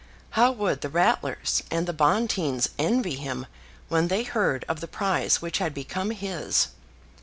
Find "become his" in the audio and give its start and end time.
5.75-6.69